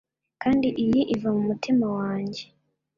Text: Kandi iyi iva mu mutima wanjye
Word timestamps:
Kandi 0.41 0.67
iyi 0.83 1.01
iva 1.13 1.29
mu 1.35 1.41
mutima 1.49 1.85
wanjye 1.97 2.43